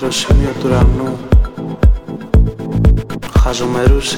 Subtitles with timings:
[0.00, 1.18] ήλιος ανέβαινε στο υψηλότερο σημείο του ουρανού.
[3.40, 4.16] Χαζομερούσε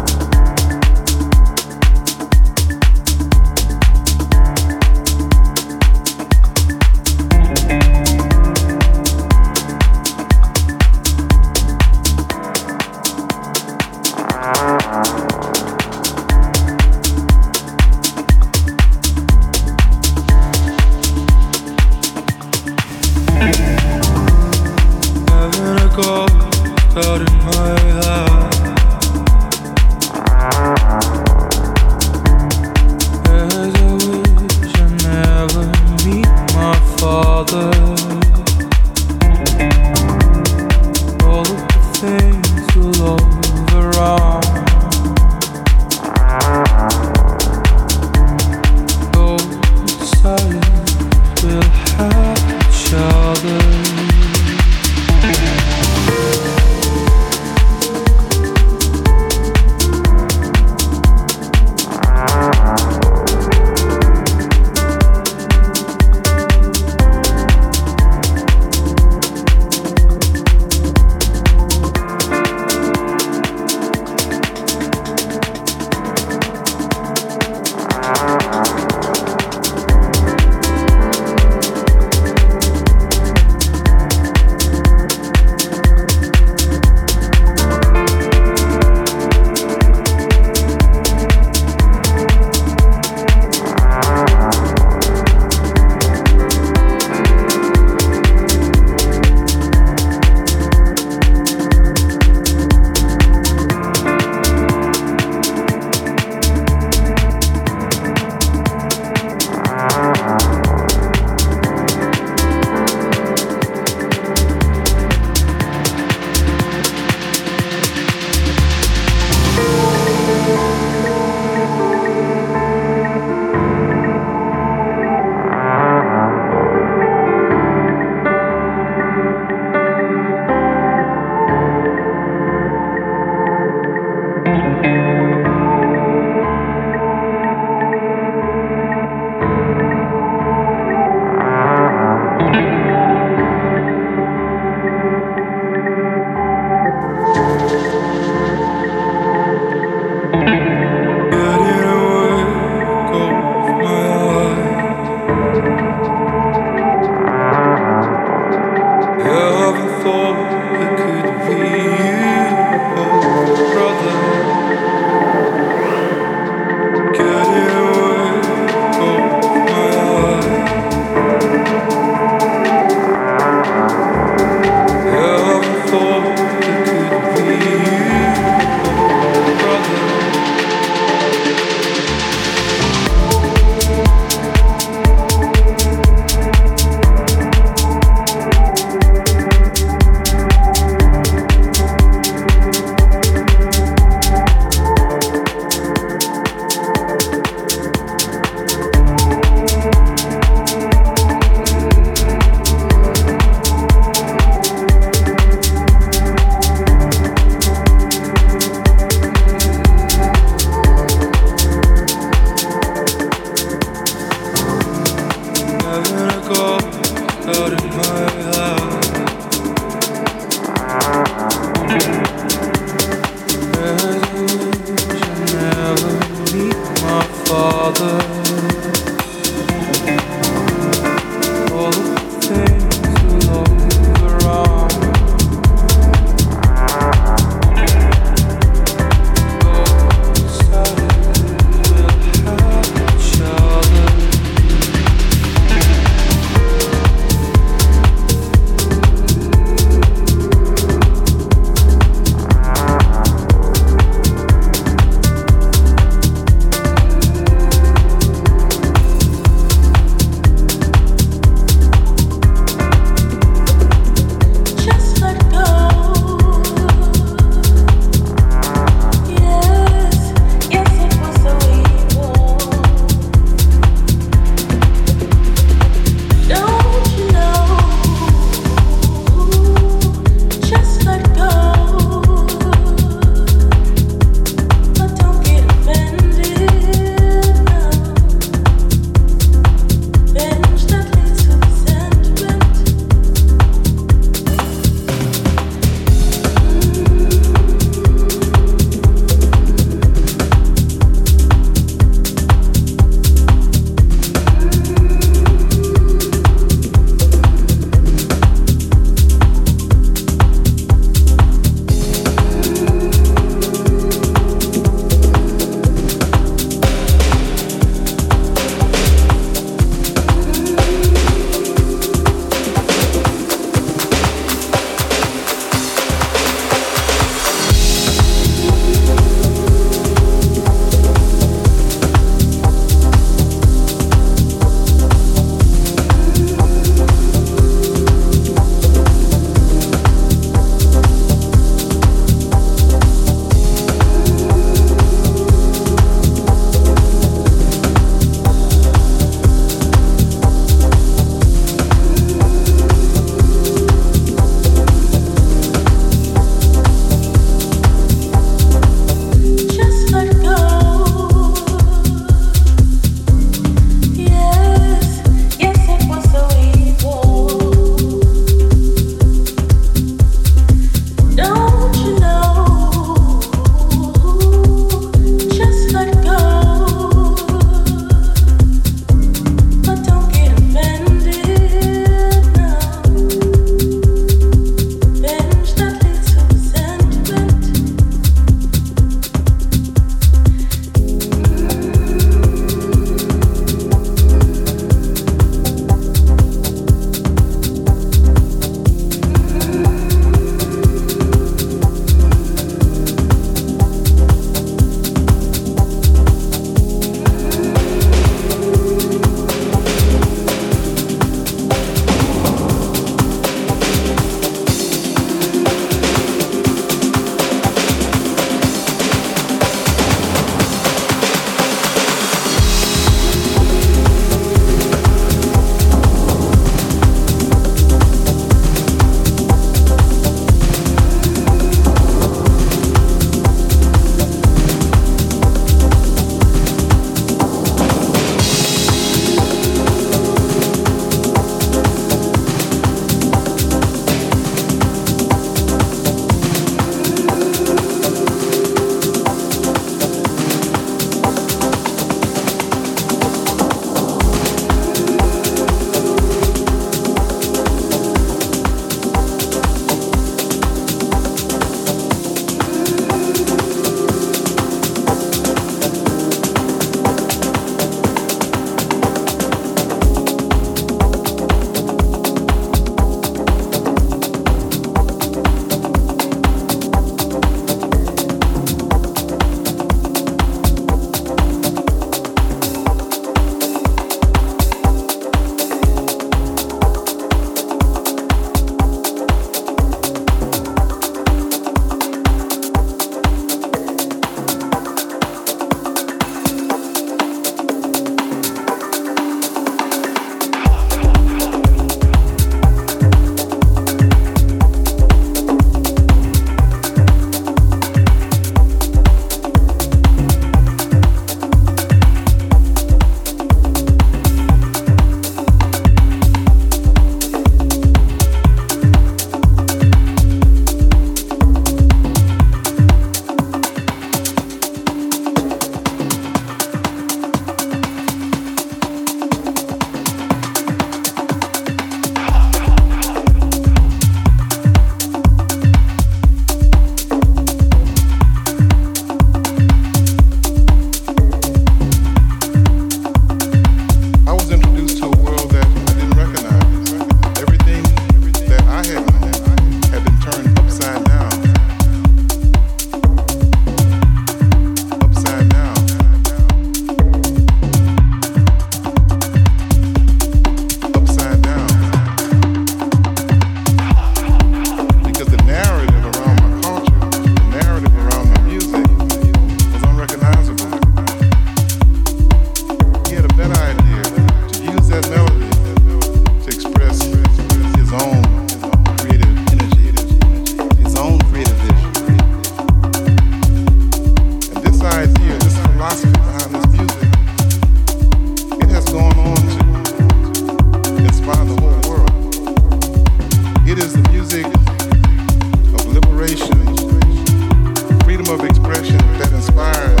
[598.81, 600.00] passion that inspires.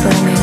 [0.00, 0.39] for me.